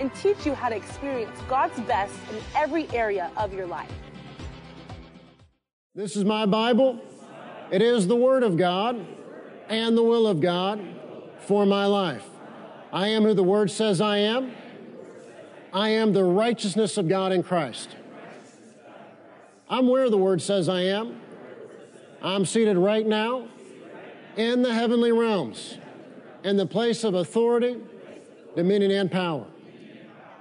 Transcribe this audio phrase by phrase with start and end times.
[0.00, 3.92] and teach you how to experience God's best in every area of your life.
[5.94, 7.00] This is my Bible.
[7.70, 9.06] It is the Word of God
[9.68, 10.84] and the will of God
[11.40, 12.26] for my life.
[12.92, 14.52] I am who the Word says I am.
[15.72, 17.96] I am the righteousness of God in Christ.
[19.68, 21.20] I'm where the Word says I am.
[22.22, 23.48] I'm seated right now
[24.36, 25.78] in the heavenly realms,
[26.42, 27.80] in the place of authority,
[28.56, 29.46] dominion, and power.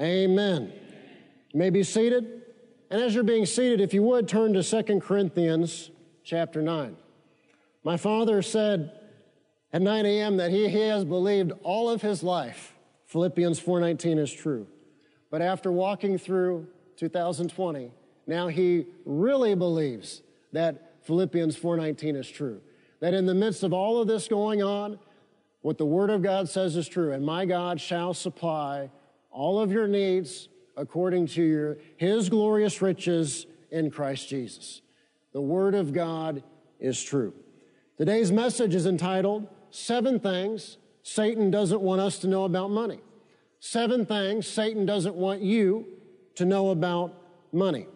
[0.00, 0.72] Amen.
[1.52, 2.42] You may be seated.
[2.90, 5.90] And as you're being seated, if you would turn to 2 Corinthians
[6.22, 6.96] chapter 9.
[7.82, 8.92] My father said
[9.72, 10.36] at 9 a.m.
[10.36, 12.74] that he, he has believed all of his life
[13.06, 14.66] Philippians 4:19 is true.
[15.30, 17.92] But after walking through 2020,
[18.26, 22.60] now he really believes that Philippians 4:19 is true.
[22.98, 24.98] That in the midst of all of this going on,
[25.60, 28.90] what the word of God says is true, and my God shall supply
[29.34, 34.80] all of your needs according to your his glorious riches in Christ Jesus.
[35.32, 36.42] The word of God
[36.80, 37.34] is true.
[37.98, 43.00] Today's message is entitled Seven Things Satan Doesn't Want Us to Know About Money.
[43.60, 45.86] Seven things Satan doesn't want you
[46.34, 47.14] to know about
[47.50, 47.86] money.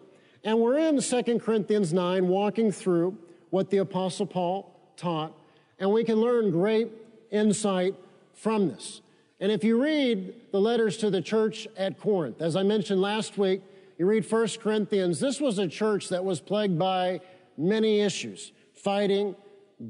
[0.43, 3.17] And we're in 2 Corinthians 9 walking through
[3.51, 5.31] what the Apostle Paul taught,
[5.77, 6.89] and we can learn great
[7.29, 7.93] insight
[8.33, 9.01] from this.
[9.39, 13.37] And if you read the letters to the church at Corinth, as I mentioned last
[13.37, 13.61] week,
[13.97, 17.21] you read 1 Corinthians, this was a church that was plagued by
[17.57, 19.35] many issues fighting,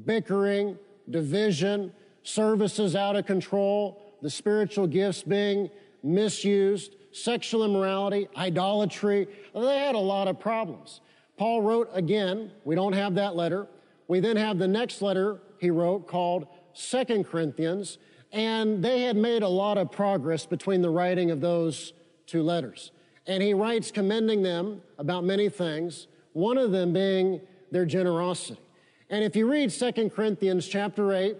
[0.04, 0.76] bickering,
[1.08, 1.92] division,
[2.24, 5.70] services out of control, the spiritual gifts being
[6.02, 9.28] misused, sexual immorality, idolatry.
[9.54, 11.00] They had a lot of problems.
[11.36, 13.68] Paul wrote again, we don't have that letter.
[14.08, 17.98] We then have the next letter he wrote called Second Corinthians,
[18.32, 21.92] and they had made a lot of progress between the writing of those
[22.26, 22.92] two letters.
[23.26, 27.40] And he writes commending them about many things, one of them being
[27.70, 28.60] their generosity.
[29.08, 31.36] And if you read Second Corinthians chapter 8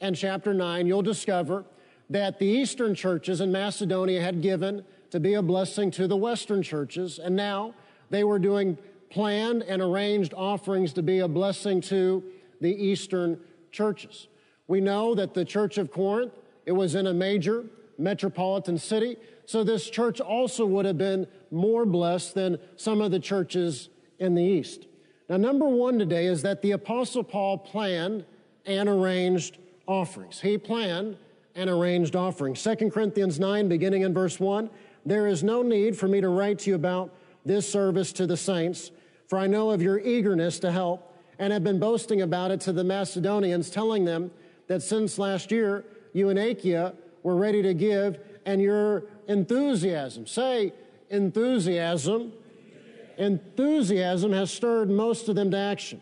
[0.00, 1.64] and chapter 9, you'll discover
[2.10, 6.62] that the Eastern churches in Macedonia had given to be a blessing to the Western
[6.62, 7.74] churches, and now
[8.10, 8.78] they were doing
[9.10, 12.22] planned and arranged offerings to be a blessing to
[12.60, 13.40] the Eastern
[13.72, 14.27] churches.
[14.68, 16.32] We know that the Church of Corinth,
[16.66, 17.64] it was in a major
[17.96, 23.18] metropolitan city, so this church also would have been more blessed than some of the
[23.18, 24.86] churches in the East.
[25.28, 28.24] Now, number one today is that the Apostle Paul planned
[28.66, 30.40] and arranged offerings.
[30.40, 31.16] He planned
[31.54, 32.62] and arranged offerings.
[32.62, 34.70] 2 Corinthians 9, beginning in verse 1
[35.04, 37.14] There is no need for me to write to you about
[37.44, 38.90] this service to the saints,
[39.26, 42.72] for I know of your eagerness to help, and have been boasting about it to
[42.72, 44.30] the Macedonians, telling them
[44.68, 50.72] that since last year you and Achaia were ready to give, and your enthusiasm, say
[51.10, 52.32] enthusiasm,
[53.18, 56.00] enthusiasm has stirred most of them to action.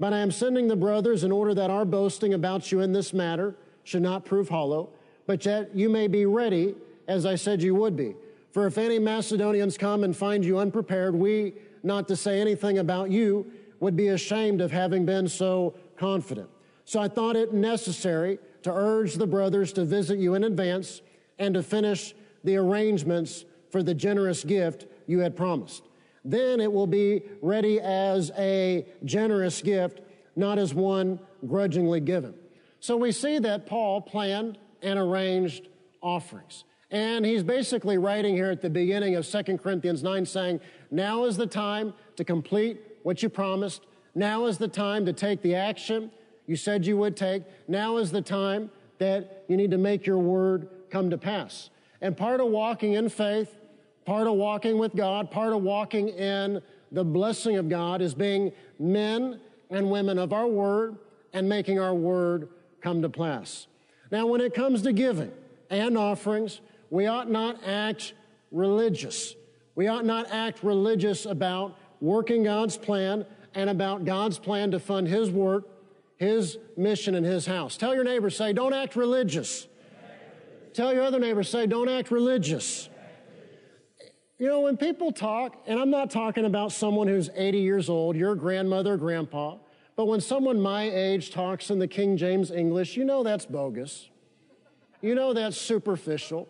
[0.00, 3.12] But I am sending the brothers in order that our boasting about you in this
[3.12, 3.54] matter
[3.84, 4.90] should not prove hollow,
[5.26, 6.74] but that you may be ready
[7.06, 8.14] as I said you would be.
[8.50, 13.10] For if any Macedonians come and find you unprepared, we, not to say anything about
[13.10, 13.50] you,
[13.80, 16.48] would be ashamed of having been so confident.
[16.84, 21.00] So I thought it necessary to urge the brothers to visit you in advance
[21.38, 22.14] and to finish
[22.44, 25.82] the arrangements for the generous gift you had promised.
[26.24, 30.00] Then it will be ready as a generous gift,
[30.36, 32.34] not as one grudgingly given.
[32.80, 35.68] So we see that Paul planned and arranged
[36.02, 36.64] offerings.
[36.90, 40.60] And he's basically writing here at the beginning of 2 Corinthians 9 saying,
[40.90, 43.82] Now is the time to complete what you promised.
[44.14, 46.10] Now is the time to take the action
[46.46, 47.42] you said you would take.
[47.68, 51.70] Now is the time that you need to make your word come to pass.
[52.00, 53.54] And part of walking in faith,
[54.04, 56.60] Part of walking with God, part of walking in
[56.92, 60.98] the blessing of God is being men and women of our word
[61.32, 62.48] and making our word
[62.82, 63.66] come to pass.
[64.10, 65.32] Now, when it comes to giving
[65.70, 66.60] and offerings,
[66.90, 68.12] we ought not act
[68.52, 69.34] religious.
[69.74, 73.24] We ought not act religious about working God's plan
[73.54, 75.64] and about God's plan to fund His work,
[76.24, 77.76] His mission, and His house.
[77.76, 79.68] Tell your neighbor, say, don't act religious.
[80.72, 82.88] Tell your other neighbor, say, don't act religious.
[84.38, 88.16] You know, when people talk, and I'm not talking about someone who's 80 years old,
[88.16, 89.58] your grandmother, grandpa,
[89.96, 94.08] but when someone my age talks in the King James English, you know that's bogus.
[95.00, 96.48] You know that's superficial.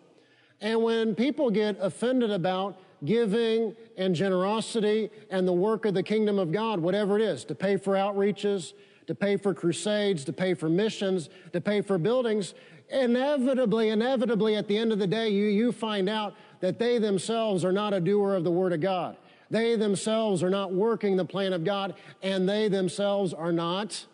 [0.61, 6.39] And when people get offended about giving and generosity and the work of the kingdom
[6.39, 8.73] of God, whatever it is, to pay for outreaches,
[9.07, 12.53] to pay for crusades, to pay for missions, to pay for buildings,
[12.89, 17.65] inevitably, inevitably, at the end of the day, you, you find out that they themselves
[17.65, 19.17] are not a doer of the Word of God.
[19.49, 24.05] They themselves are not working the plan of God, and they themselves are not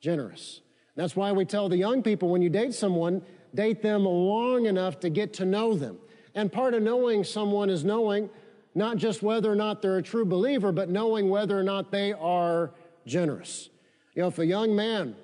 [0.00, 0.60] generous.
[0.94, 3.22] That's why we tell the young people when you date someone,
[3.54, 5.98] date them long enough to get to know them.
[6.34, 8.30] And part of knowing someone is knowing
[8.74, 12.12] not just whether or not they're a true believer, but knowing whether or not they
[12.12, 12.72] are
[13.06, 13.70] generous.
[14.18, 15.14] You know, if a young man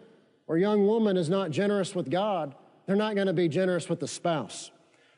[0.47, 2.55] or young woman is not generous with God,
[2.87, 4.71] they're not going to be generous with the spouse.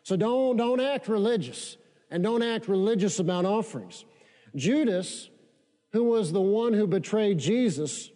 [0.03, 1.77] So don't, don't act religious
[2.11, 4.07] and don't act religious about offerings.
[4.55, 5.29] Judas,
[5.93, 8.09] who was the one who betrayed Jesus,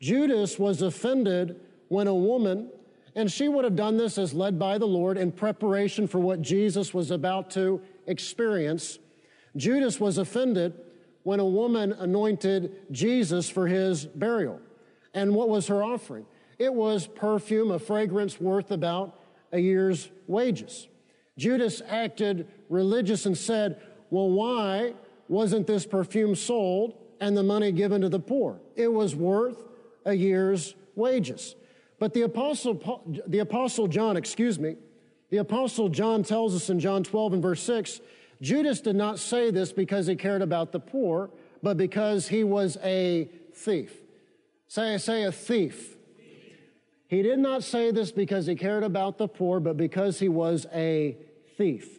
[0.00, 1.58] Judas was offended
[1.88, 2.70] when a woman,
[3.16, 6.40] and she would have done this as led by the Lord in preparation for what
[6.40, 9.00] Jesus was about to experience.
[9.56, 10.72] Judas was offended
[11.24, 14.60] when a woman anointed Jesus for his burial.
[15.14, 16.26] And what was her offering?
[16.58, 19.18] It was perfume, a fragrance worth about
[19.52, 20.88] a year's wages.
[21.38, 23.80] Judas acted religious and said,
[24.10, 24.94] Well, why
[25.28, 28.60] wasn't this perfume sold and the money given to the poor?
[28.76, 29.56] It was worth
[30.04, 31.56] a year's wages.
[31.98, 34.76] But the apostle, the apostle John, excuse me,
[35.30, 38.00] the apostle John tells us in John 12 and verse 6,
[38.42, 41.30] Judas did not say this because he cared about the poor,
[41.62, 43.92] but because he was a thief.
[44.70, 45.96] Say, say a thief.
[47.08, 50.64] He did not say this because he cared about the poor, but because he was
[50.72, 51.16] a
[51.56, 51.98] thief.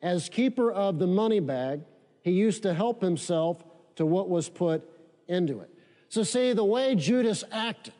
[0.00, 1.80] As keeper of the money bag,
[2.22, 3.64] he used to help himself
[3.96, 4.88] to what was put
[5.26, 5.70] into it.
[6.10, 7.94] So, see, the way Judas acted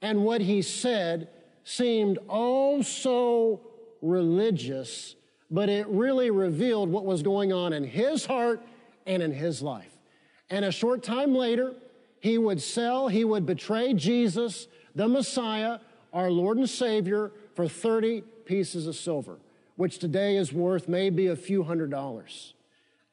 [0.00, 1.28] and what he said
[1.64, 3.62] seemed oh so
[4.00, 5.16] religious,
[5.50, 8.62] but it really revealed what was going on in his heart
[9.08, 9.98] and in his life.
[10.50, 11.74] And a short time later,
[12.20, 15.78] he would sell, he would betray Jesus, the Messiah,
[16.12, 19.38] our Lord and Savior, for 30 pieces of silver
[19.80, 22.52] which today is worth maybe a few hundred dollars.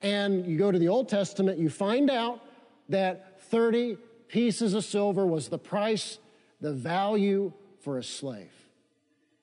[0.02, 2.42] And you go to the Old Testament, you find out
[2.90, 6.20] that 30 pieces of silver was the price,
[6.60, 8.52] the value for a slave.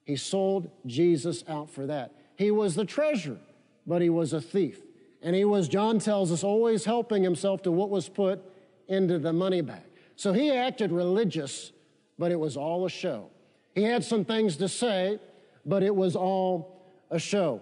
[0.04, 2.12] He sold Jesus out for that.
[2.36, 3.38] He was the treasure,
[3.86, 4.82] but he was a thief.
[5.22, 8.44] And he was, John tells us, always helping himself to what was put
[8.88, 9.82] into the money bag.
[10.16, 11.72] So he acted religious,
[12.18, 13.30] but it was all a show.
[13.74, 15.18] He had some things to say,
[15.66, 17.60] but it was all a show.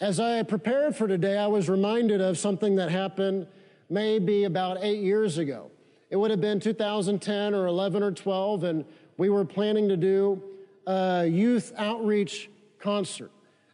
[0.00, 3.46] As I prepared for today, I was reminded of something that happened
[3.88, 5.70] maybe about eight years ago.
[6.10, 8.84] It would have been 2010 or 11 or 12, and
[9.16, 10.42] we were planning to do
[10.86, 13.30] a youth outreach concert.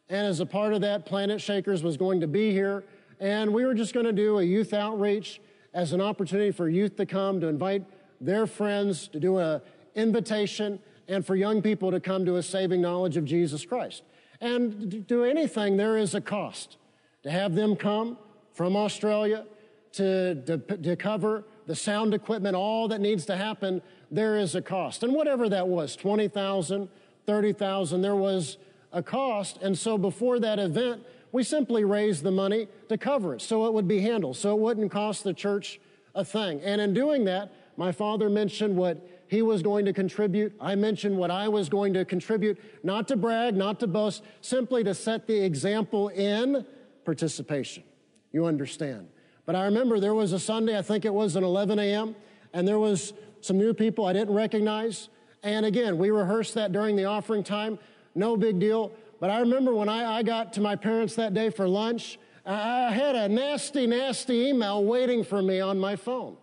[0.08, 2.84] And as a part of that, Planet Shakers was going to be here,
[3.18, 5.40] and we were just going to do a youth outreach
[5.75, 7.85] as an opportunity for youth to come, to invite
[8.21, 9.61] their friends, to do an
[9.95, 14.02] invitation, and for young people to come to a saving knowledge of Jesus Christ.
[14.41, 16.76] And to do anything, there is a cost.
[17.23, 18.19] To have them come
[18.52, 19.45] from Australia
[19.93, 24.62] to, to, to cover the sound equipment, all that needs to happen, there is a
[24.62, 25.02] cost.
[25.02, 26.88] And whatever that was, 20,000,
[27.26, 28.59] 30,000, there was
[28.93, 29.59] a cost.
[29.62, 33.72] And so before that event, we simply raised the money to cover it so it
[33.72, 35.80] would be handled, so it wouldn't cost the church
[36.14, 36.60] a thing.
[36.60, 40.54] And in doing that, my father mentioned what he was going to contribute.
[40.60, 44.84] I mentioned what I was going to contribute, not to brag, not to boast, simply
[44.84, 46.66] to set the example in
[47.06, 47.82] participation.
[48.30, 49.08] You understand.
[49.46, 52.14] But I remember there was a Sunday, I think it was at 11 a.m.,
[52.52, 55.08] and there was some new people I didn't recognize.
[55.42, 57.78] And again, we rehearsed that during the offering time.
[58.14, 58.92] No big deal.
[59.23, 62.91] But I remember when I, I got to my parents that day for lunch, I
[62.91, 66.37] had a nasty, nasty email waiting for me on my phone.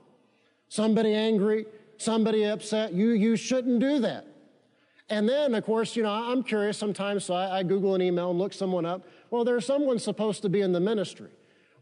[0.70, 1.66] Somebody angry,
[1.98, 2.94] somebody upset.
[2.94, 4.28] You, you shouldn't do that.
[5.10, 8.30] And then, of course, you know, I'm curious sometimes, so I, I, Google an email
[8.30, 9.06] and look someone up.
[9.30, 11.32] Well, there's someone supposed to be in the ministry.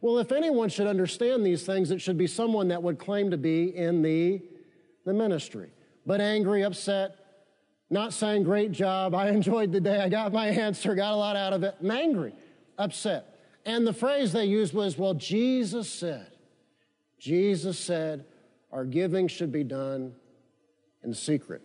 [0.02, 3.38] Well, if anyone should understand these things, it should be someone that would claim to
[3.38, 4.42] be in the,
[5.06, 5.70] the ministry,
[6.08, 7.27] but angry, upset,
[7.90, 11.36] not saying, Great job, I enjoyed the day, I got my answer, got a lot
[11.36, 12.34] out of it, and angry,
[12.78, 13.36] upset.
[13.66, 16.32] And the phrase they used was, Well, Jesus said,
[17.20, 18.26] Jesus said,
[18.72, 20.14] our giving should be done
[21.04, 21.62] in secret.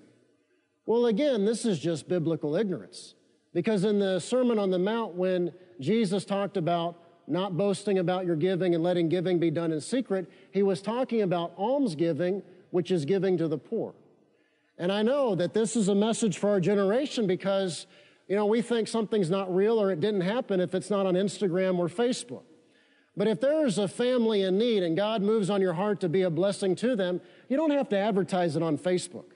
[0.87, 3.15] Well, again, this is just biblical ignorance.
[3.53, 8.37] Because in the Sermon on the Mount, when Jesus talked about not boasting about your
[8.37, 13.05] giving and letting giving be done in secret, he was talking about almsgiving, which is
[13.05, 13.95] giving to the poor.
[14.83, 17.87] And I know that this is a message for our generation because,
[18.27, 21.15] you know, we think something's not real or it didn't happen if it's not on
[21.15, 22.43] Instagram or Facebook.
[23.17, 26.23] But if there's a family in need and God moves on your heart to be
[26.23, 29.27] a blessing to them, you don't have to advertise it on Facebook.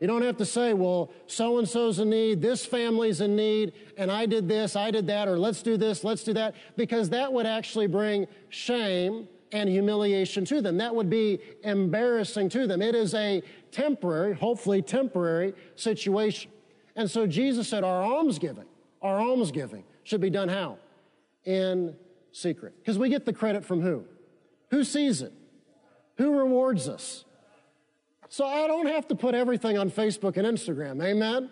[0.00, 3.72] You don't have to say, well, so and so's in need, this family's in need,
[3.98, 7.10] and I did this, I did that, or let's do this, let's do that, because
[7.10, 10.76] that would actually bring shame and humiliation to them.
[10.78, 12.82] That would be embarrassing to them.
[12.82, 13.40] It is a
[13.74, 16.50] temporary, hopefully temporary situation.
[16.96, 18.66] And so Jesus said, our almsgiving,
[19.02, 20.78] our almsgiving should be done how?
[21.44, 21.96] In
[22.30, 22.74] secret.
[22.78, 24.04] Because we get the credit from who?
[24.70, 25.32] Who sees it?
[26.18, 27.24] Who rewards us?
[28.28, 31.04] So I don't have to put everything on Facebook and Instagram.
[31.04, 31.50] Amen?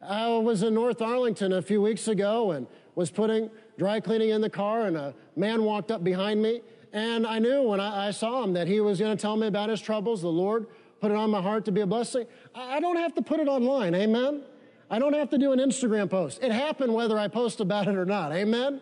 [0.00, 4.40] I was in North Arlington a few weeks ago and was putting dry cleaning in
[4.40, 6.62] the car, and a man walked up behind me.
[6.92, 9.48] And I knew when I, I saw him that he was going to tell me
[9.48, 10.22] about his troubles.
[10.22, 10.66] The Lord
[11.00, 12.26] put it on my heart to be a blessing.
[12.54, 13.94] I don't have to put it online.
[13.94, 14.42] Amen?
[14.90, 16.42] I don't have to do an Instagram post.
[16.42, 18.32] It happened whether I post about it or not.
[18.32, 18.80] Amen?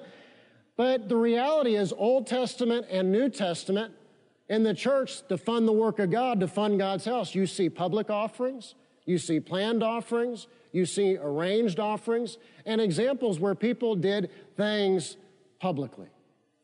[0.77, 3.95] But the reality is, Old Testament and New Testament
[4.49, 7.71] in the church to fund the work of God, to fund God's house, you see
[7.71, 8.75] public offerings,
[9.07, 15.17] you see planned offerings, you see arranged offerings, and examples where people did things
[15.61, 16.09] publicly.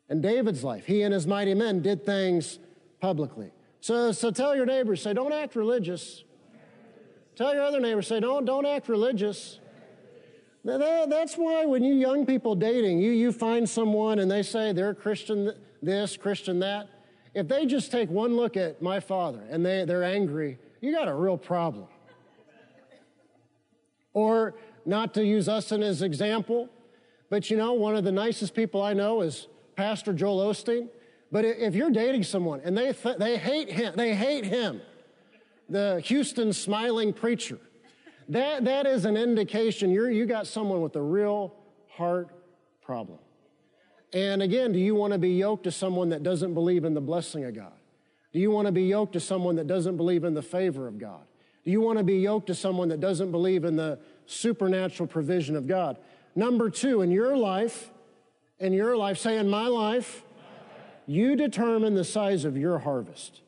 [0.09, 2.59] In David's life, he and his mighty men did things
[2.99, 3.51] publicly.
[3.81, 6.23] So, so tell your neighbors, say, don't act religious.
[7.35, 9.59] Tell your other neighbors, say, don't, don't act religious.
[10.63, 14.71] That, that's why when you young people dating, you, you find someone and they say
[14.71, 16.89] they're Christian this, Christian that.
[17.33, 21.07] If they just take one look at my father and they, they're angry, you got
[21.07, 21.87] a real problem.
[24.13, 24.53] Or
[24.85, 26.69] not to use us as an example,
[27.31, 30.89] but you know, one of the nicest people I know is Pastor Joel Osteen.
[31.31, 34.81] But if you're dating someone and they, th- they hate him, they hate him,
[35.69, 37.57] the Houston smiling preacher,
[38.29, 41.55] that, that is an indication you're, you got someone with a real
[41.89, 42.29] heart
[42.81, 43.19] problem.
[44.13, 47.01] And again, do you want to be yoked to someone that doesn't believe in the
[47.01, 47.73] blessing of God?
[48.33, 50.99] Do you want to be yoked to someone that doesn't believe in the favor of
[50.99, 51.21] God?
[51.63, 55.55] Do you want to be yoked to someone that doesn't believe in the supernatural provision
[55.55, 55.97] of God?
[56.35, 57.91] Number two, in your life,
[58.59, 60.23] in your life, say in my life,
[61.11, 63.41] you determine the size of your harvest.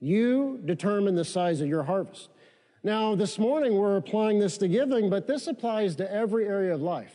[0.00, 2.28] You determine the size of your harvest.
[2.82, 6.82] Now, this morning we're applying this to giving, but this applies to every area of
[6.82, 7.14] life.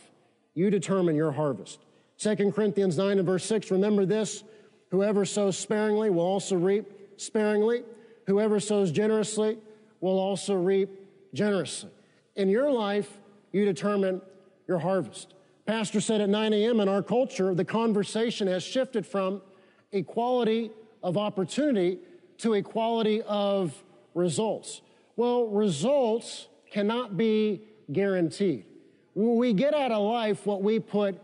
[0.54, 1.80] You determine your harvest.
[2.16, 4.42] 2 Corinthians 9 and verse 6, remember this
[4.90, 7.82] whoever sows sparingly will also reap sparingly,
[8.26, 9.58] whoever sows generously
[10.00, 10.88] will also reap
[11.34, 11.90] generously.
[12.36, 13.18] In your life,
[13.52, 14.22] you determine
[14.66, 15.34] your harvest.
[15.66, 16.80] Pastor said at 9 a.m.
[16.80, 19.42] in our culture, the conversation has shifted from
[19.94, 20.70] equality
[21.02, 21.98] of opportunity
[22.38, 23.72] to equality of
[24.14, 24.82] results.
[25.16, 28.66] Well, results cannot be guaranteed.
[29.14, 31.18] We get out of life what we put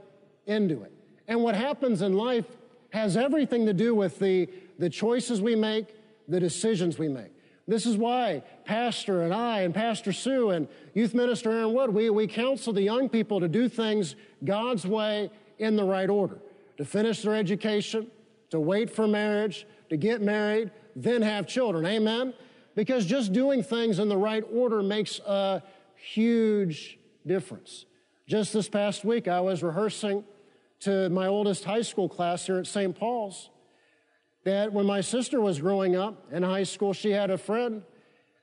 [0.46, 0.92] into it.
[1.26, 2.46] And what happens in life
[2.90, 4.48] has everything to do with the,
[4.78, 5.86] the choices we make,
[6.28, 7.32] the decisions we make.
[7.66, 12.10] This is why Pastor and I and Pastor Sue and Youth Minister Aaron Wood, we,
[12.10, 16.38] we counsel the young people to do things God's way in the right order.
[16.78, 18.08] To finish their education,
[18.50, 21.86] to wait for marriage, to get married, then have children.
[21.86, 22.34] Amen?
[22.74, 25.62] because just doing things in the right order makes a
[25.96, 27.86] huge difference.
[28.26, 30.24] Just this past week, I was rehearsing
[30.80, 32.96] to my oldest high school class here at St.
[32.96, 33.50] Paul's
[34.44, 37.82] that when my sister was growing up in high school, she had a friend,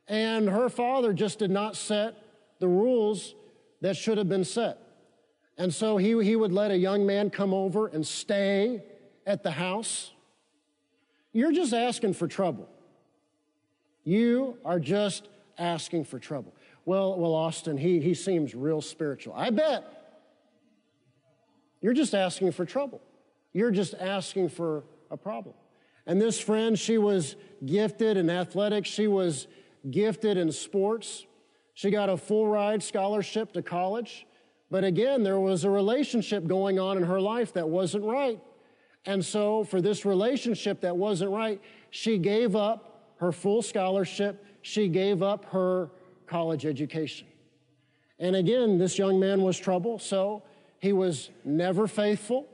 [0.07, 2.13] and her father just did not set
[2.59, 3.33] the rules
[3.81, 4.77] that should have been set.
[5.57, 8.83] And so he, he would let a young man come over and stay
[9.27, 10.11] at the house.
[11.33, 12.67] You're just asking for trouble.
[14.03, 16.55] You are just asking for trouble.
[16.85, 19.33] Well, well, Austin, he, he seems real spiritual.
[19.35, 19.83] I bet.
[21.81, 23.01] You're just asking for trouble.
[23.53, 25.55] You're just asking for a problem.
[26.05, 28.87] And this friend, she was gifted in athletics.
[28.87, 29.47] She was
[29.91, 31.25] gifted in sports.
[31.73, 34.25] She got a full ride scholarship to college.
[34.71, 38.39] But again, there was a relationship going on in her life that wasn't right.
[39.07, 44.89] And so, for this relationship that wasn't right, she gave up her full scholarship, she
[44.89, 45.89] gave up her
[46.27, 47.25] college education.
[48.19, 50.43] And again, this young man was trouble, so
[50.79, 52.49] he was never faithful.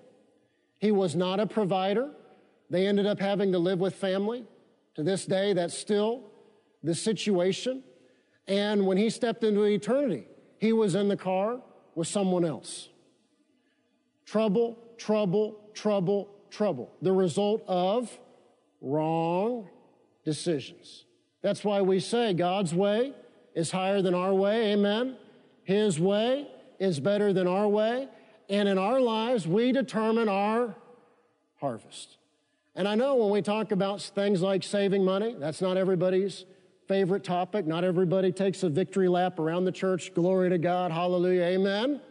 [0.77, 2.11] He was not a provider.
[2.69, 4.45] They ended up having to live with family.
[4.93, 6.21] To this day, that's still
[6.83, 7.81] the situation.
[8.47, 10.27] And when he stepped into eternity,
[10.59, 11.61] he was in the car
[11.95, 12.89] with someone else.
[14.27, 16.91] Trouble, trouble, trouble, trouble.
[17.01, 18.09] The result of
[18.81, 19.67] wrong
[20.23, 21.05] decisions.
[21.41, 23.13] That's why we say God's way
[23.55, 24.73] is higher than our way.
[24.73, 25.17] Amen.
[25.63, 26.47] His way
[26.79, 28.07] is better than our way.
[28.49, 30.75] And in our lives, we determine our
[31.59, 32.17] harvest.
[32.75, 36.45] And I know when we talk about things like saving money, that's not everybody's
[36.87, 37.65] favorite topic.
[37.65, 40.13] Not everybody takes a victory lap around the church.
[40.13, 40.91] Glory to God.
[40.91, 41.43] Hallelujah.
[41.43, 42.01] Amen.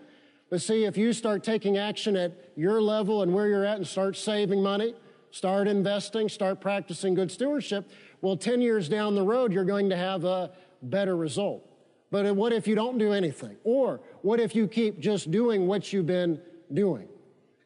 [0.53, 3.87] But see, if you start taking action at your level and where you're at and
[3.87, 4.95] start saving money,
[5.31, 7.91] start investing, start practicing good stewardship,
[8.21, 10.51] well, 10 years down the road, you're going to have a
[10.83, 11.67] better result.
[12.11, 13.57] But what if you don't do anything?
[13.65, 16.39] Or what if you keep just doing what you've been
[16.71, 17.09] doing?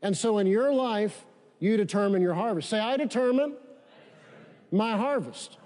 [0.01, 1.27] And so in your life,
[1.59, 2.71] you determine your harvest.
[2.71, 3.57] Say, I determine
[4.71, 5.59] my harvest.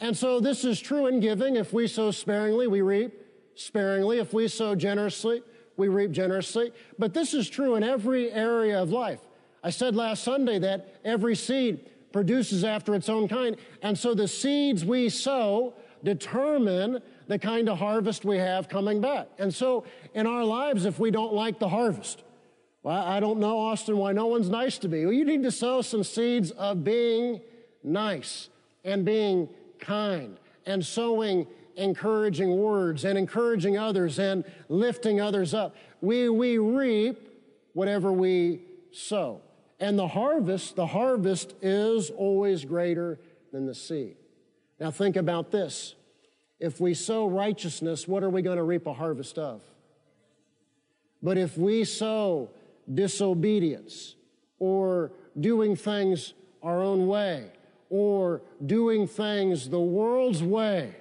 [0.00, 1.56] And so this is true in giving.
[1.56, 3.12] If we sow sparingly, we reap
[3.54, 4.18] sparingly.
[4.18, 5.42] If we sow generously,
[5.76, 6.72] we reap generously.
[6.98, 9.20] But this is true in every area of life.
[9.62, 13.56] I said last Sunday that every seed produces after its own kind.
[13.82, 19.26] And so the seeds we sow determine the kind of harvest we have coming back.
[19.38, 22.22] And so in our lives, if we don't like the harvest,
[22.82, 25.06] well, I don't know, Austin, why no one's nice to me.
[25.06, 27.40] Well, you need to sow some seeds of being
[27.82, 28.50] nice
[28.84, 29.48] and being
[29.80, 35.76] kind and sowing encouraging words and encouraging others and lifting others up.
[36.00, 37.18] We, we reap
[37.72, 38.60] whatever we
[38.92, 39.40] sow.
[39.80, 43.18] And the harvest, the harvest is always greater
[43.52, 44.16] than the seed.
[44.80, 45.94] Now think about this.
[46.60, 49.62] If we sow righteousness, what are we going to reap a harvest of?
[51.22, 52.50] But if we sow
[52.92, 54.14] disobedience
[54.58, 57.50] or doing things our own way
[57.90, 60.94] or doing things the world's way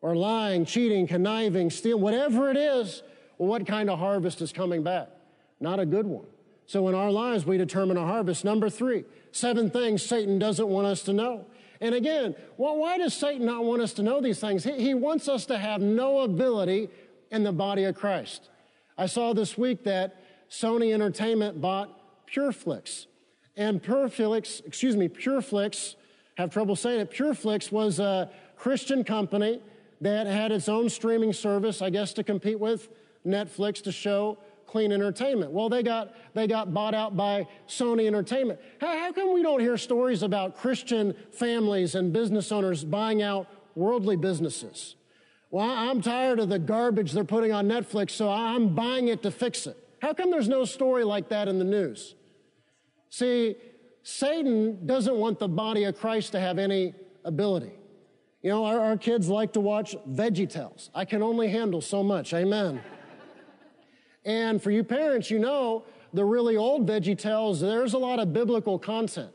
[0.00, 3.02] or lying, cheating, conniving, stealing, whatever it is,
[3.36, 5.08] well, what kind of harvest is coming back?
[5.60, 6.26] Not a good one.
[6.66, 8.44] So in our lives, we determine a harvest.
[8.44, 11.46] Number three, seven things Satan doesn't want us to know.
[11.80, 14.64] And again, well, why does Satan not want us to know these things?
[14.64, 16.90] He, he wants us to have no ability
[17.30, 18.50] in the body of Christ.
[18.96, 21.88] I saw this week that Sony Entertainment bought
[22.32, 23.06] PureFlix.
[23.56, 25.94] And PureFlix, excuse me, PureFlix,
[26.36, 29.60] have trouble saying it, PureFlix was a Christian company
[30.00, 32.88] that had its own streaming service, I guess, to compete with
[33.26, 35.50] Netflix to show clean entertainment.
[35.50, 38.60] Well, they got, they got bought out by Sony Entertainment.
[38.80, 43.48] How, how come we don't hear stories about Christian families and business owners buying out
[43.74, 44.94] worldly businesses?
[45.50, 49.30] Well, I'm tired of the garbage they're putting on Netflix, so I'm buying it to
[49.30, 49.76] fix it.
[50.02, 52.14] How come there's no story like that in the news?
[53.08, 53.56] See,
[54.02, 57.72] Satan doesn't want the body of Christ to have any ability.
[58.42, 60.90] You know, our, our kids like to watch Veggie Tales.
[60.94, 62.32] I can only handle so much.
[62.32, 62.80] Amen.
[64.24, 68.32] and for you parents, you know, the really old Veggie Tales, there's a lot of
[68.32, 69.32] biblical content.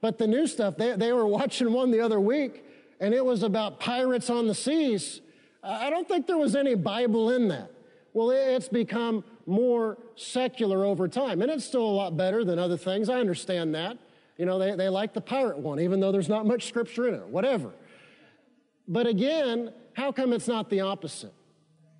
[0.00, 2.64] But the new stuff, they, they were watching one the other week,
[3.00, 5.20] and it was about pirates on the seas.
[5.62, 7.72] I don't think there was any Bible in that.
[8.12, 12.76] Well, it's become more secular over time, and it's still a lot better than other
[12.76, 13.08] things.
[13.08, 13.98] I understand that.
[14.36, 17.14] You know, they, they like the pirate one, even though there's not much scripture in
[17.14, 17.72] it, whatever.
[18.88, 21.32] But again, how come it's not the opposite?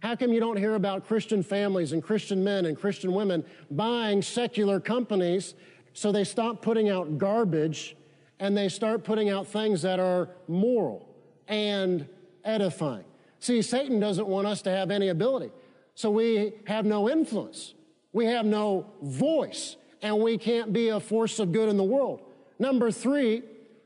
[0.01, 4.23] How come you don't hear about Christian families and Christian men and Christian women buying
[4.23, 5.55] secular companies
[5.93, 7.97] so they stop putting out garbage
[8.39, 11.09] and they start putting out things that are moral
[11.49, 12.09] and
[12.45, 13.05] edifying?
[13.41, 15.51] See, Satan doesn't want us to have any ability.
[15.95, 17.75] So we have no influence.
[18.13, 22.23] We have no voice and we can't be a force of good in the world.
[22.59, 23.43] Number three,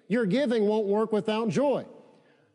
[0.08, 1.86] your giving won't work without joy.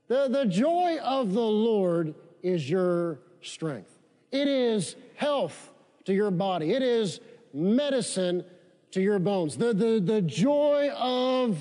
[0.07, 3.91] The, the joy of the Lord is your strength.
[4.31, 5.71] It is health
[6.05, 6.71] to your body.
[6.71, 7.19] It is
[7.53, 8.43] medicine
[8.91, 9.57] to your bones.
[9.57, 11.57] The, the, the joy of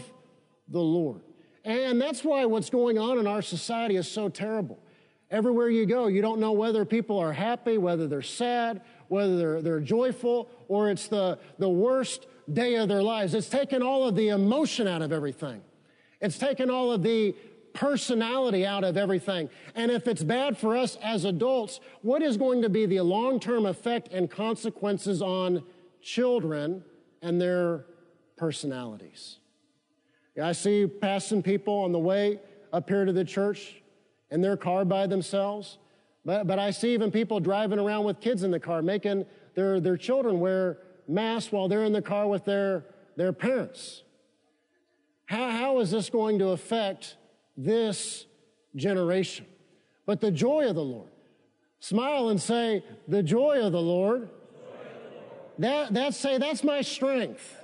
[0.69, 1.23] the Lord.
[1.65, 4.79] And that's why what's going on in our society is so terrible.
[5.31, 9.63] Everywhere you go, you don't know whether people are happy, whether they're sad, whether they're,
[9.63, 13.35] they're joyful, or it's the, the worst day of their lives.
[13.35, 15.63] It's taken all of the emotion out of everything.
[16.21, 17.35] It's taken all of the
[17.77, 19.49] personality out of everything.
[19.75, 23.39] And if it's bad for us as adults, what is going to be the long
[23.39, 25.63] term effect and consequences on
[26.03, 26.83] children
[27.23, 27.85] and their
[28.37, 29.39] personalities.
[30.43, 32.41] I see passing people on the way
[32.73, 33.83] up here to the church
[34.31, 35.79] in their car by themselves.
[36.25, 39.81] But, but I see even people driving around with kids in the car, making their,
[39.81, 42.85] their children wear masks while they're in the car with their,
[43.17, 44.03] their parents.
[45.27, 47.17] How, how is this going to affect
[47.57, 48.27] this
[48.75, 49.47] generation?
[50.05, 51.11] But the joy of the Lord.
[51.81, 54.31] Smile and say, The joy of the Lord.
[55.59, 57.57] That, that say, that's my strength.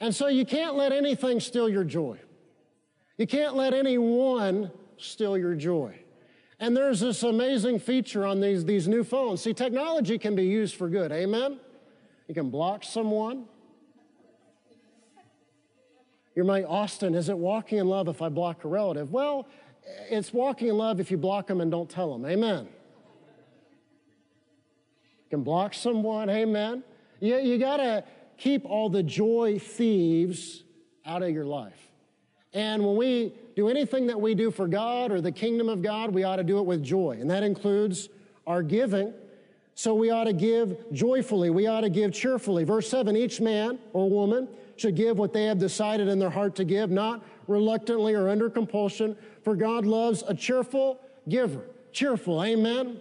[0.00, 2.18] And so you can't let anything steal your joy.
[3.16, 5.94] You can't let anyone steal your joy.
[6.58, 9.42] And there's this amazing feature on these, these new phones.
[9.42, 11.12] See, technology can be used for good.
[11.12, 11.60] Amen?
[12.28, 13.44] You can block someone.
[16.40, 19.12] You're like, Austin, is it walking in love if I block a relative?
[19.12, 19.46] Well,
[20.08, 22.24] it's walking in love if you block them and don't tell them.
[22.24, 22.66] Amen.
[25.18, 26.30] You can block someone.
[26.30, 26.82] Amen.
[27.20, 28.04] You, you got to
[28.38, 30.62] keep all the joy thieves
[31.04, 31.90] out of your life.
[32.54, 36.14] And when we do anything that we do for God or the kingdom of God,
[36.14, 37.18] we ought to do it with joy.
[37.20, 38.08] And that includes
[38.46, 39.12] our giving.
[39.74, 41.50] So we ought to give joyfully.
[41.50, 42.64] We ought to give cheerfully.
[42.64, 44.48] Verse 7 each man or woman
[44.80, 48.48] should give what they have decided in their heart to give, not reluctantly or under
[48.48, 51.60] compulsion, for God loves a cheerful giver.
[51.92, 52.98] Cheerful, amen?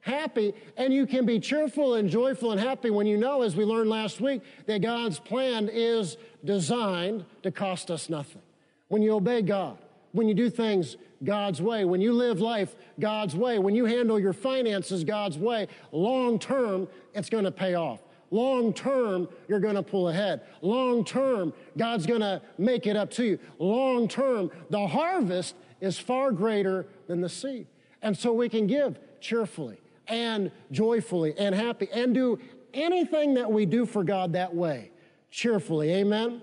[0.00, 0.54] Happy.
[0.76, 3.90] And you can be cheerful and joyful and happy when you know, as we learned
[3.90, 8.42] last week, that God's plan is designed to cost us nothing
[8.86, 9.78] when you obey God,
[10.12, 14.20] when you do things God's way, when you live life God's way, when you handle
[14.20, 18.00] your finances God's way, long term, it's going to pay off.
[18.30, 20.42] Long term, you're going to pull ahead.
[20.62, 23.38] Long term, God's going to make it up to you.
[23.58, 27.66] Long term, the harvest is far greater than the seed.
[28.02, 32.38] And so we can give cheerfully and joyfully and happy and do
[32.74, 34.90] anything that we do for God that way
[35.30, 35.92] cheerfully.
[35.92, 36.42] Amen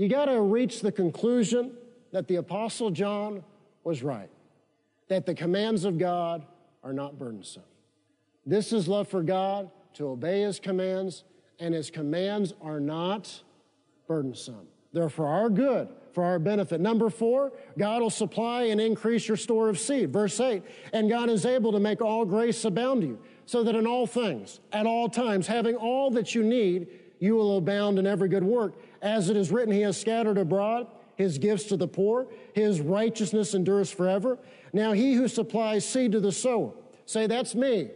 [0.00, 1.72] you got to reach the conclusion
[2.10, 3.44] that the Apostle John
[3.84, 4.30] was right,
[5.08, 6.42] that the commands of God
[6.82, 7.64] are not burdensome.
[8.46, 11.24] This is love for God, to obey His commands,
[11.58, 13.42] and His commands are not
[14.06, 14.66] burdensome.
[14.92, 16.80] They're for our good, for our benefit.
[16.80, 20.12] Number four, God will supply and increase your store of seed.
[20.12, 23.76] Verse 8, and God is able to make all grace abound to you, so that
[23.76, 26.88] in all things, at all times, having all that you need,
[27.20, 28.74] you will abound in every good work.
[29.02, 33.54] As it is written, He has scattered abroad His gifts to the poor, His righteousness
[33.54, 34.38] endures forever.
[34.72, 36.72] Now, He who supplies seed to the sower,
[37.06, 37.90] say, That's me.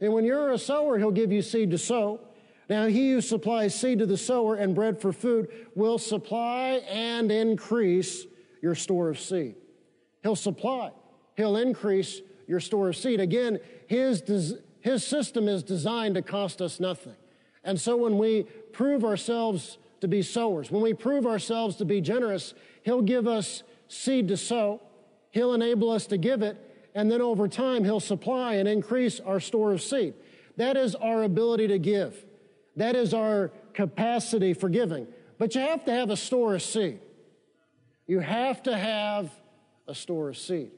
[0.00, 2.20] And when you're a sower, He'll give you seed to sow.
[2.68, 7.32] Now, He who supplies seed to the sower and bread for food will supply and
[7.32, 8.26] increase
[8.62, 9.56] your store of seed.
[10.22, 10.90] He'll supply,
[11.36, 13.20] He'll increase your store of seed.
[13.20, 14.22] Again, His,
[14.80, 17.16] his system is designed to cost us nothing.
[17.64, 22.00] And so when we prove ourselves to be sowers, when we prove ourselves to be
[22.00, 24.80] generous, He'll give us seed to sow,
[25.30, 26.56] He'll enable us to give it,
[26.94, 30.14] and then over time, He'll supply and increase our store of seed.
[30.56, 32.24] That is our ability to give.
[32.76, 35.06] That is our capacity for giving.
[35.38, 37.00] But you have to have a store of seed.
[38.06, 39.30] You have to have
[39.86, 40.72] a store of seed.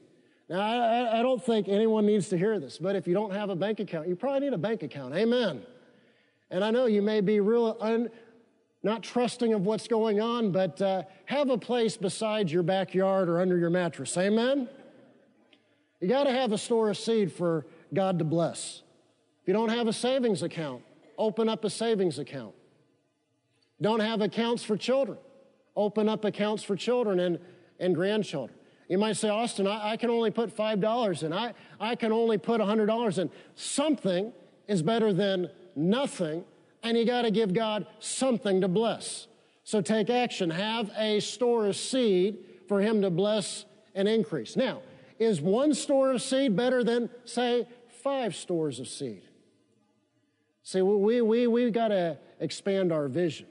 [0.49, 3.49] Now, I, I, don't think anyone needs to hear this, but if you don't have
[3.49, 5.15] a bank account, you probably need a bank account.
[5.15, 5.61] Amen.
[6.49, 8.09] And I know you may be real un,
[8.83, 13.39] not trusting of what's going on, but uh, have a place beside your backyard or
[13.39, 14.17] under your mattress.
[14.17, 14.67] Amen?
[16.01, 18.81] You got to have a store of seed for God to bless.
[19.41, 20.81] If you don't have a savings account,
[21.17, 22.55] open up a savings account.
[23.79, 25.17] Don't have accounts for children,
[25.75, 27.39] open up accounts for children and,
[27.79, 28.57] and grandchildren.
[28.87, 31.31] You might say, Austin, I, I can only put $5 in.
[31.31, 33.29] I, I can only put $100 in.
[33.55, 34.33] Something
[34.67, 36.43] is better than nothing,
[36.83, 39.27] and you got to give God something to bless.
[39.63, 40.49] So take action.
[40.49, 44.55] Have a store of seed for Him to bless and increase.
[44.55, 44.81] Now,
[45.21, 47.67] is one store of seed better than, say,
[48.03, 49.21] five stores of seed?
[50.63, 53.45] See, we, we, we got to expand our vision.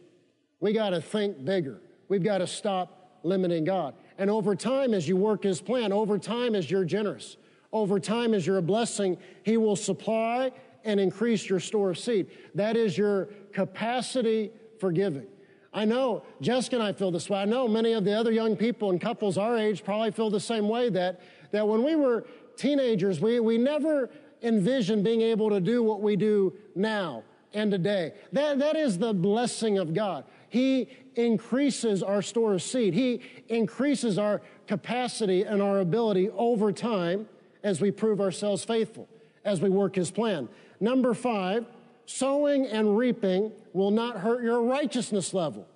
[0.59, 1.81] We got to think bigger.
[2.09, 3.95] We've got to stop limiting God.
[4.19, 7.37] And over time, as you work His plan, over time, as you're generous,
[7.73, 10.51] over time, as you're a blessing, He will supply
[10.85, 12.27] and increase your store of seed.
[12.57, 15.29] That is your capacity for giving.
[15.73, 17.39] I know Jessica and I feel this way.
[17.39, 20.41] I know many of the other young people and couples our age probably feel the
[20.41, 21.21] same way that,
[21.53, 22.25] that when we were
[22.57, 24.11] teenagers, we, we never
[24.43, 28.13] envisioned being able to do what we do now and today.
[28.33, 30.25] That, that is the blessing of God.
[30.49, 32.95] He increases our store of seed.
[32.95, 37.29] He increases our capacity and our ability over time
[37.63, 39.09] as we prove ourselves faithful,
[39.45, 40.49] as we work His plan.
[40.81, 41.67] Number five,
[42.13, 45.69] Sowing and reaping will not hurt your righteousness level.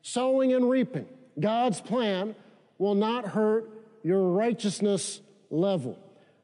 [0.00, 1.08] Sowing and reaping,
[1.40, 2.36] God's plan
[2.78, 3.68] will not hurt
[4.02, 5.98] your righteousness level.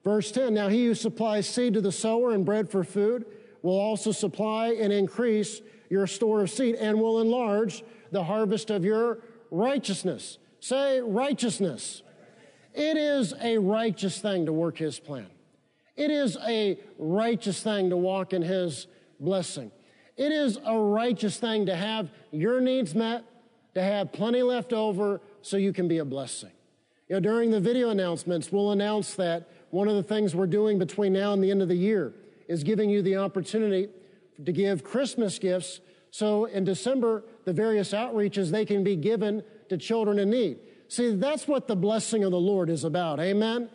[0.05, 3.27] Verse 10 Now he who supplies seed to the sower and bread for food
[3.62, 8.85] will also supply and increase your store of seed and will enlarge the harvest of
[8.85, 9.18] your
[9.51, 10.38] righteousness.
[10.61, 12.03] Say righteousness.
[12.75, 15.27] It is a righteous thing to work his plan.
[15.97, 18.87] It is a righteous thing to walk in his
[19.18, 19.73] blessing.
[20.16, 23.25] It is a righteous thing to have your needs met,
[23.75, 26.51] to have plenty left over so you can be a blessing.
[27.09, 30.79] You know, during the video announcements, we'll announce that one of the things we're doing
[30.79, 32.12] between now and the end of the year
[32.49, 33.88] is giving you the opportunity
[34.44, 35.81] to give Christmas gifts.
[36.11, 40.59] So in December, the various outreaches, they can be given to children in need.
[40.88, 43.21] See, that's what the blessing of the Lord is about.
[43.21, 43.71] Amen.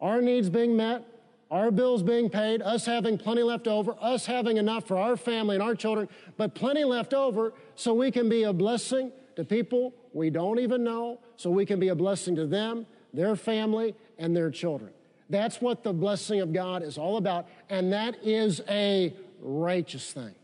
[0.00, 1.04] Our needs being met,
[1.50, 5.56] our bills being paid, us having plenty left over, us having enough for our family
[5.56, 9.94] and our children, but plenty left over so we can be a blessing to people
[10.12, 14.36] we don't even know, so we can be a blessing to them, their family, and
[14.36, 14.90] their children.
[15.28, 20.34] That's what the blessing of God is all about, and that is a righteous thing.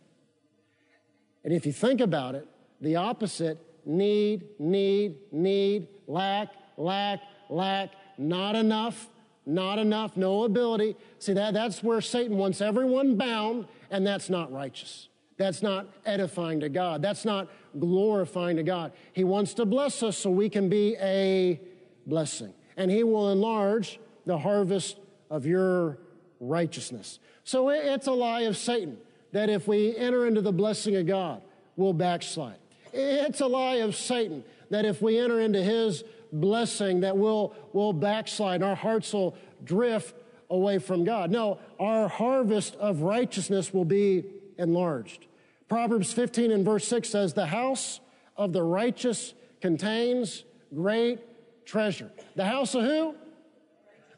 [1.44, 2.46] And if you think about it,
[2.80, 9.08] the opposite need, need, need, lack, lack, lack, not enough,
[9.46, 10.96] not enough, no ability.
[11.18, 15.08] See, that, that's where Satan wants everyone bound, and that's not righteous.
[15.36, 17.02] That's not edifying to God.
[17.02, 18.92] That's not glorifying to God.
[19.12, 21.60] He wants to bless us so we can be a
[22.06, 22.52] blessing.
[22.76, 24.98] And He will enlarge the harvest
[25.30, 25.98] of your
[26.40, 27.18] righteousness.
[27.44, 28.98] So it's a lie of Satan
[29.32, 31.42] that if we enter into the blessing of God,
[31.76, 32.56] we'll backslide.
[32.92, 37.92] It's a lie of Satan that if we enter into his blessing that we'll, we'll
[37.92, 40.14] backslide, our hearts will drift
[40.50, 41.30] away from God.
[41.30, 44.24] No, our harvest of righteousness will be
[44.62, 45.26] enlarged.
[45.68, 48.00] Proverbs 15 and verse 6 says, The house
[48.36, 50.44] of the righteous contains
[50.74, 51.20] great
[51.66, 52.10] treasure.
[52.36, 53.14] The house of who?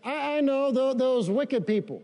[0.05, 2.03] I, I know th- those wicked people.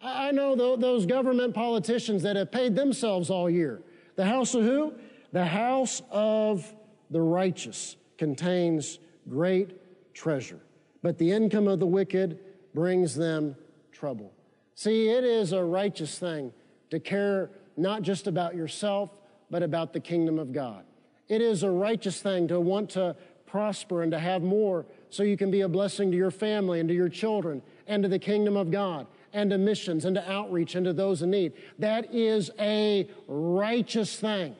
[0.00, 3.82] I, I know th- those government politicians that have paid themselves all year.
[4.16, 4.94] The house of who?
[5.32, 6.74] The house of
[7.10, 10.60] the righteous contains great treasure,
[11.02, 12.38] but the income of the wicked
[12.74, 13.56] brings them
[13.92, 14.32] trouble.
[14.74, 16.52] See, it is a righteous thing
[16.90, 19.10] to care not just about yourself,
[19.50, 20.84] but about the kingdom of God.
[21.28, 23.16] It is a righteous thing to want to
[23.46, 26.88] prosper and to have more so you can be a blessing to your family and
[26.88, 30.74] to your children and to the kingdom of God and to missions and to outreach
[30.74, 31.52] and to those in need.
[31.78, 34.54] That is a righteous thing.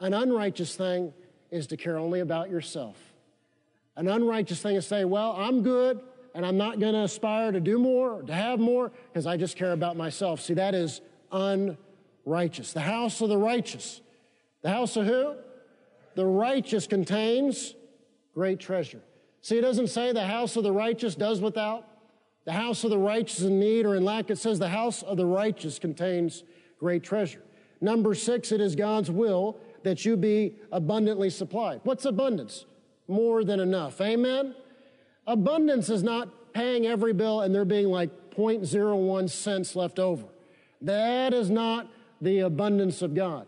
[0.00, 1.12] An unrighteous thing
[1.50, 2.96] is to care only about yourself.
[3.96, 6.00] An unrighteous thing is to say, well, I'm good
[6.34, 9.36] and I'm not going to aspire to do more, or to have more, because I
[9.36, 10.40] just care about myself.
[10.40, 11.78] See, that is unrighteous.
[12.24, 14.00] The house of the righteous.
[14.62, 15.34] The house of who?
[16.14, 17.74] The righteous contains
[18.34, 19.00] great treasure.
[19.42, 21.86] See, it doesn't say the house of the righteous does without.
[22.44, 24.30] The house of the righteous in need or in lack.
[24.30, 26.44] It says the house of the righteous contains
[26.78, 27.42] great treasure.
[27.80, 31.80] Number six, it is God's will that you be abundantly supplied.
[31.84, 32.64] What's abundance?
[33.08, 34.00] More than enough.
[34.00, 34.54] Amen?
[35.26, 40.24] Abundance is not paying every bill and there being like 0.01 cents left over.
[40.80, 41.88] That is not
[42.20, 43.46] the abundance of God.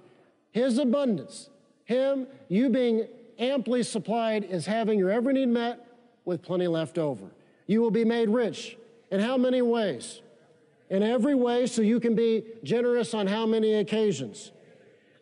[0.53, 1.51] His abundance,
[1.85, 3.07] Him, you being
[3.39, 5.87] amply supplied, is having your every need met
[6.25, 7.27] with plenty left over.
[7.67, 8.77] You will be made rich.
[9.11, 10.21] In how many ways?
[10.91, 14.53] In every way, so you can be generous on how many occasions?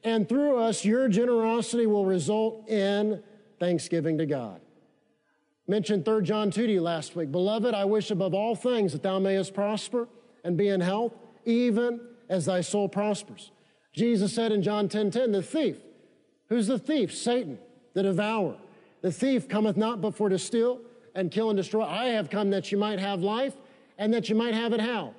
[0.02, 3.22] And through us, your generosity will result in
[3.58, 4.60] thanksgiving to God.
[5.66, 7.32] Mentioned 3 John 2 to you last week.
[7.32, 10.08] Beloved, I wish above all things that thou mayest prosper
[10.44, 11.14] and be in health,
[11.46, 13.50] even as thy soul prospers.
[13.92, 15.76] Jesus said in John 10 10, the thief.
[16.48, 17.14] Who's the thief?
[17.14, 17.58] Satan,
[17.94, 18.56] the devourer.
[19.02, 20.80] The thief cometh not but for to steal
[21.14, 21.84] and kill and destroy.
[21.84, 23.54] I have come that you might have life
[23.98, 25.14] and that you might have it how?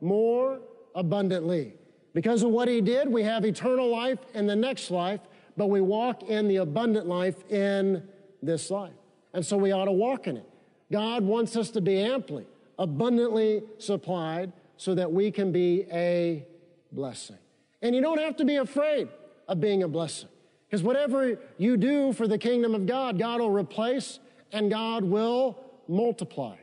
[0.00, 0.60] More
[0.94, 1.74] abundantly.
[2.12, 5.20] Because of what he did, we have eternal life in the next life,
[5.56, 8.02] but we walk in the abundant life in
[8.42, 8.92] this life.
[9.32, 10.48] And so we ought to walk in it.
[10.90, 12.46] God wants us to be amply,
[12.78, 16.42] abundantly supplied so that we can be a
[16.90, 17.36] blessing.
[17.82, 19.08] And you don't have to be afraid
[19.46, 20.30] of being a blessing.
[20.66, 24.20] Because whatever you do for the kingdom of God, God will replace
[24.52, 26.56] and God will multiply.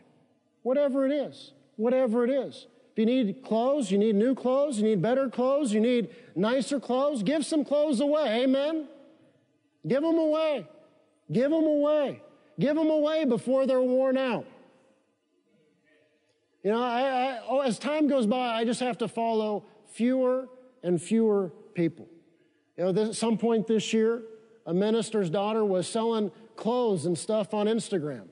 [0.64, 2.66] Whatever it is, whatever it is.
[2.92, 6.80] If you need clothes, you need new clothes, you need better clothes, you need nicer
[6.80, 8.46] clothes, give some clothes away.
[8.46, 8.88] Amen?
[9.88, 10.68] Give them away.
[11.32, 12.24] Give them away.
[12.60, 14.48] Give them away before they're worn out.
[16.68, 20.50] You know, I, I, oh, as time goes by, I just have to follow fewer
[20.84, 22.10] and fewer people.
[22.76, 24.24] You know, this, at some point this year,
[24.66, 28.26] a minister's daughter was selling clothes and stuff on Instagram.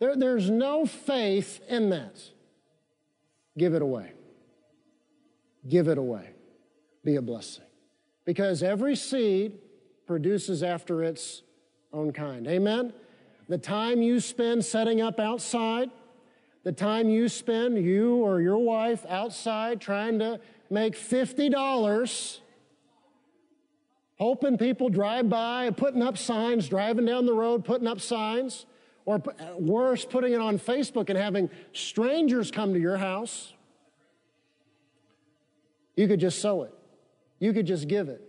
[0.00, 2.20] There, there's no faith in that.
[3.56, 4.12] Give it away.
[5.66, 6.28] Give it away.
[7.02, 7.64] Be a blessing.
[8.26, 9.60] Because every seed
[10.06, 11.40] produces after its
[11.90, 12.46] own kind.
[12.46, 12.92] Amen?
[13.48, 15.90] The time you spend setting up outside,
[16.62, 22.40] the time you spend, you or your wife, outside trying to make $50,
[24.18, 28.64] hoping people drive by, putting up signs, driving down the road, putting up signs,
[29.04, 33.52] or uh, worse, putting it on Facebook and having strangers come to your house.
[35.96, 36.72] You could just sow it.
[37.38, 38.22] You could just give it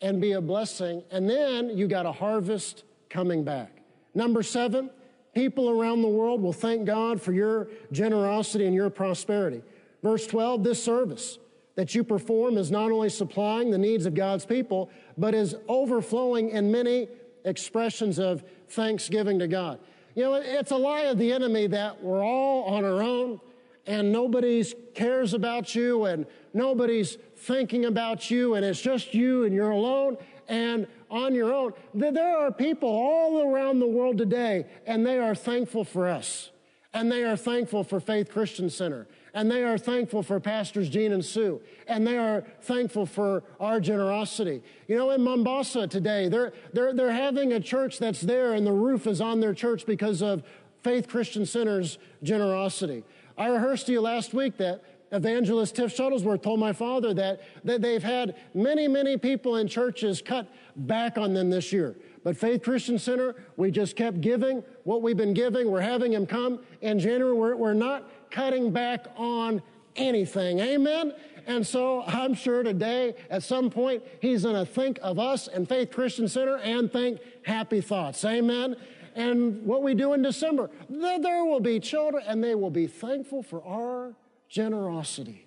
[0.00, 1.02] and be a blessing.
[1.10, 3.75] And then you got a harvest coming back.
[4.16, 4.88] Number seven,
[5.34, 9.62] people around the world will thank God for your generosity and your prosperity.
[10.02, 11.38] Verse 12, this service
[11.74, 16.48] that you perform is not only supplying the needs of God's people, but is overflowing
[16.48, 17.08] in many
[17.44, 19.78] expressions of thanksgiving to God.
[20.14, 23.38] You know, it's a lie of the enemy that we're all on our own
[23.86, 26.24] and nobody cares about you and
[26.54, 30.16] nobody's thinking about you and it's just you and you're alone
[30.48, 31.72] and on your own.
[31.94, 36.50] There are people all around the world today, and they are thankful for us.
[36.92, 39.06] And they are thankful for Faith Christian Center.
[39.34, 41.60] And they are thankful for Pastors Gene and Sue.
[41.86, 44.62] And they are thankful for our generosity.
[44.88, 48.72] You know, in Mombasa today, they're, they're, they're having a church that's there and the
[48.72, 50.42] roof is on their church because of
[50.82, 53.04] Faith Christian Center's generosity.
[53.36, 57.82] I rehearsed to you last week that evangelist Tiff Shuttlesworth told my father that, that
[57.82, 61.96] they've had many, many people in churches cut back on them this year.
[62.22, 65.70] But Faith Christian Center, we just kept giving what we've been giving.
[65.70, 67.34] We're having them come in January.
[67.34, 69.62] We're, we're not cutting back on
[69.94, 70.58] anything.
[70.60, 71.12] Amen?
[71.46, 75.68] And so I'm sure today, at some point, he's going to think of us and
[75.68, 78.24] Faith Christian Center and think happy thoughts.
[78.24, 78.76] Amen?
[79.14, 83.42] And what we do in December, there will be children and they will be thankful
[83.42, 84.14] for our
[84.48, 85.46] generosity.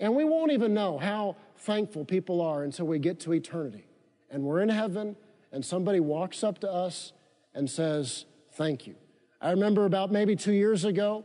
[0.00, 3.84] And we won't even know how thankful people are until we get to eternity.
[4.30, 5.16] And we're in heaven,
[5.52, 7.12] and somebody walks up to us
[7.54, 8.94] and says, Thank you.
[9.40, 11.24] I remember about maybe two years ago,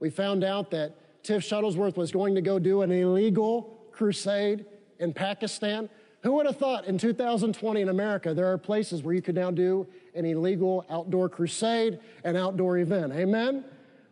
[0.00, 4.66] we found out that Tiff Shuttlesworth was going to go do an illegal crusade
[4.98, 5.88] in Pakistan.
[6.22, 9.50] Who would have thought in 2020 in America there are places where you could now
[9.50, 13.12] do an illegal outdoor crusade, an outdoor event?
[13.12, 13.64] Amen?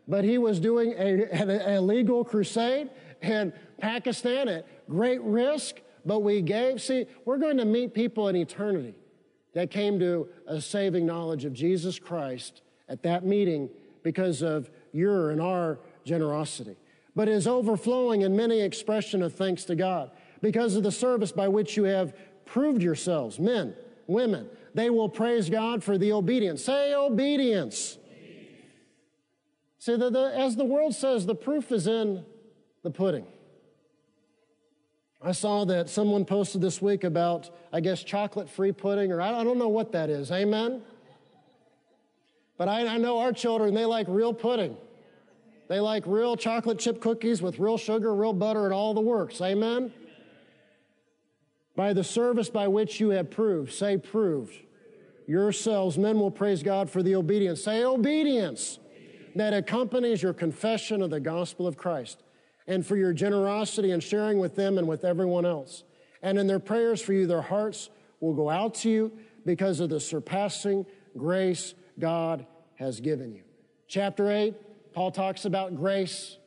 [0.08, 6.42] but he was doing a, an illegal crusade in Pakistan at great risk, but we
[6.42, 6.80] gave.
[6.82, 8.94] See, we're going to meet people in eternity
[9.54, 13.68] that came to a saving knowledge of Jesus Christ at that meeting
[14.02, 16.76] because of your and our generosity.
[17.14, 20.10] But is overflowing in many expression of thanks to God
[20.40, 22.14] because of the service by which you have
[22.46, 23.74] proved yourselves, men,
[24.06, 24.48] women.
[24.74, 26.64] They will praise God for the obedience.
[26.64, 27.98] Say obedience.
[29.78, 32.24] See, the, the, as the world says, the proof is in
[32.82, 33.26] the pudding.
[35.24, 39.44] I saw that someone posted this week about, I guess, chocolate free pudding, or I,
[39.44, 40.32] don't know what that is.
[40.32, 40.82] Amen?
[42.58, 44.76] But I, I know our children, they like real pudding.
[45.68, 49.40] They like real chocolate chip cookies with real sugar, real butter, and all the works.
[49.40, 49.92] Amen?
[51.76, 54.54] By the service by which you have proved, say proved,
[55.28, 57.62] yourselves, men will praise God for the obedience.
[57.62, 58.80] Say obedience
[59.36, 62.22] that accompanies your confession of the gospel of Christ
[62.66, 65.84] and for your generosity and sharing with them and with everyone else.
[66.22, 69.12] And in their prayers for you, their hearts will go out to you
[69.44, 72.46] because of the surpassing grace God
[72.76, 73.42] has given you.
[73.88, 74.54] Chapter 8,
[74.92, 76.38] Paul talks about grace,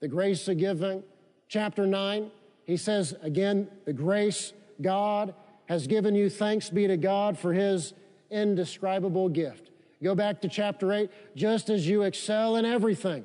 [0.00, 1.02] the grace of giving.
[1.48, 2.30] Chapter 9,
[2.64, 5.34] he says again, the grace God
[5.66, 6.30] has given you.
[6.30, 7.92] Thanks be to God for his
[8.30, 9.70] indescribable gift.
[10.02, 11.10] Go back to chapter 8.
[11.34, 13.24] Just as you excel in everything,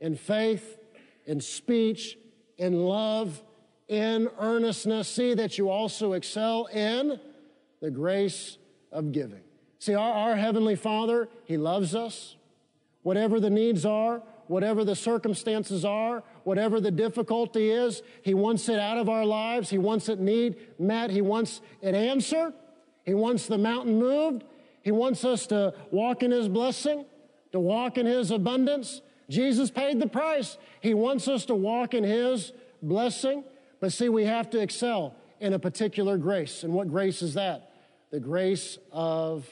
[0.00, 0.78] in faith,
[1.26, 2.18] in speech,
[2.58, 3.42] in love,
[3.88, 7.18] in earnestness, see that you also excel in
[7.80, 8.58] the grace
[8.92, 9.42] of giving.
[9.78, 12.36] See, our, our Heavenly Father, He loves us.
[13.02, 18.78] Whatever the needs are, whatever the circumstances are, whatever the difficulty is, He wants it
[18.78, 19.68] out of our lives.
[19.68, 21.10] He wants it need met.
[21.10, 22.54] He wants it answered.
[23.04, 24.44] He wants the mountain moved.
[24.80, 27.04] He wants us to walk in His blessing,
[27.52, 29.02] to walk in His abundance.
[29.28, 30.58] Jesus paid the price.
[30.80, 32.52] He wants us to walk in His
[32.82, 33.44] blessing.
[33.80, 36.62] But see, we have to excel in a particular grace.
[36.62, 37.72] And what grace is that?
[38.10, 39.46] The grace of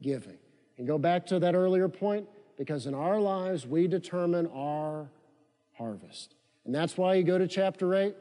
[0.00, 0.38] giving.
[0.78, 5.08] And go back to that earlier point because in our lives, we determine our
[5.72, 6.34] harvest.
[6.64, 8.14] And that's why you go to chapter 8.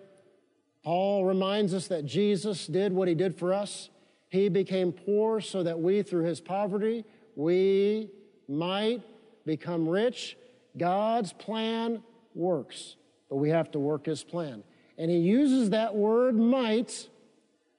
[0.84, 3.90] Paul reminds us that Jesus did what he did for us.
[4.30, 8.10] He became poor so that we, through his poverty, we
[8.48, 9.02] might
[9.46, 10.38] become rich.
[10.78, 12.04] God's plan
[12.34, 12.96] works,
[13.30, 14.64] but we have to work his plan.
[14.98, 17.10] And he uses that word might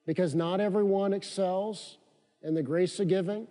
[0.07, 1.99] because not everyone excels
[2.43, 3.47] in the grace of giving.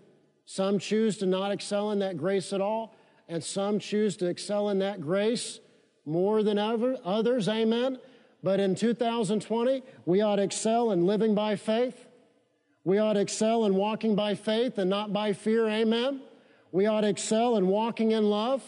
[0.46, 2.96] Some choose to not excel in that grace at all,
[3.30, 5.60] and some choose to excel in that grace
[6.06, 7.48] more than ever, others.
[7.48, 7.98] Amen.
[8.44, 12.08] But in 2020, we ought to excel in living by faith.
[12.84, 15.70] We ought to excel in walking by faith and not by fear.
[15.70, 16.22] Amen.
[16.72, 18.64] We ought to excel in walking in love.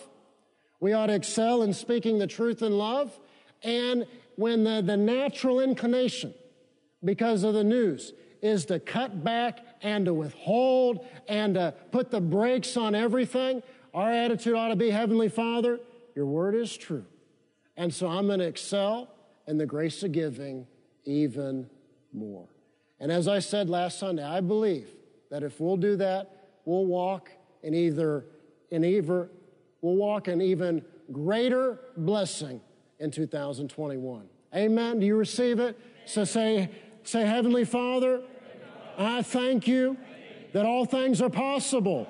[0.84, 3.18] We ought to excel in speaking the truth in love.
[3.64, 4.06] And
[4.36, 6.34] when the, the natural inclination,
[7.02, 8.12] because of the news,
[8.42, 13.64] is to cut back and to withhold and to put the brakes on everything,
[13.94, 15.80] our attitude ought to be Heavenly Father,
[16.16, 17.06] your word is true.
[17.78, 19.10] And so I'm going to excel
[19.48, 20.68] in the grace of giving
[21.06, 21.70] even
[22.12, 22.50] more.
[23.00, 24.90] And as I said last Sunday, I believe
[25.32, 27.30] that if we'll do that, we'll walk
[27.62, 28.26] in either,
[28.70, 29.30] in either,
[29.84, 32.60] we'll walk in even greater blessing
[33.00, 34.26] in 2021.
[34.56, 35.00] Amen.
[35.00, 35.78] Do you receive it?
[36.06, 36.72] So say,
[37.04, 38.22] say, Heavenly Father,
[38.98, 39.98] I thank you
[40.54, 42.08] that all things are possible.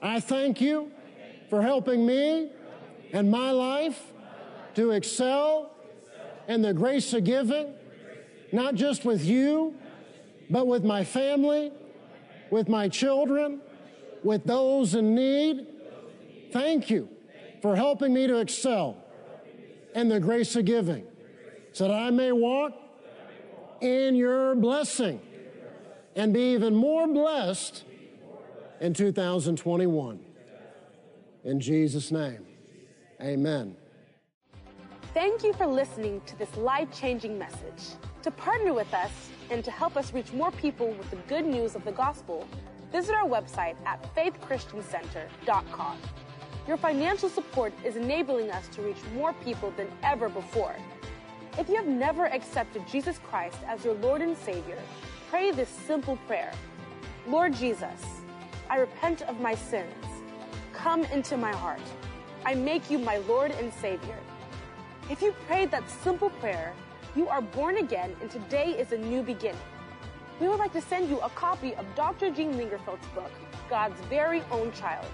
[0.00, 0.90] I thank you
[1.50, 2.52] for helping me
[3.12, 4.00] and my life
[4.76, 5.72] to excel
[6.46, 7.74] in the grace of giving,
[8.52, 9.74] not just with you,
[10.48, 11.72] but with my family,
[12.50, 13.60] with my children,
[14.22, 15.66] with those in need.
[16.52, 17.08] Thank you
[17.62, 18.96] for helping me to excel
[19.94, 21.06] in the grace of giving
[21.72, 22.72] so that I may walk
[23.80, 25.20] in your blessing
[26.16, 27.84] and be even more blessed
[28.80, 30.20] in 2021.
[31.44, 32.46] In Jesus' name,
[33.20, 33.76] amen.
[35.14, 37.96] Thank you for listening to this life changing message.
[38.22, 39.10] To partner with us
[39.50, 42.46] and to help us reach more people with the good news of the gospel,
[42.92, 45.96] visit our website at faithchristiancenter.com.
[46.70, 50.76] Your financial support is enabling us to reach more people than ever before.
[51.58, 54.78] If you have never accepted Jesus Christ as your Lord and Savior,
[55.30, 56.52] pray this simple prayer
[57.26, 58.22] Lord Jesus,
[58.70, 59.92] I repent of my sins.
[60.72, 61.82] Come into my heart.
[62.46, 64.20] I make you my Lord and Savior.
[65.10, 66.72] If you prayed that simple prayer,
[67.16, 69.58] you are born again and today is a new beginning.
[70.40, 72.30] We would like to send you a copy of Dr.
[72.30, 73.32] Gene Lingerfelt's book,
[73.68, 75.08] God's Very Own Child.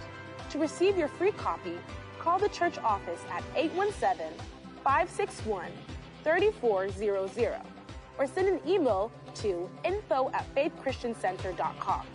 [0.50, 1.76] To receive your free copy,
[2.18, 4.32] call the church office at 817
[4.84, 5.70] 561
[6.22, 7.60] 3400
[8.18, 12.06] or send an email to info at faithchristiancenter.com.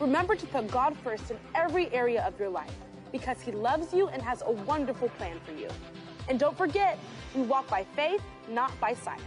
[0.00, 2.74] Remember to put God first in every area of your life
[3.12, 5.68] because He loves you and has a wonderful plan for you.
[6.28, 6.98] And don't forget,
[7.34, 9.20] we walk by faith, not by sight.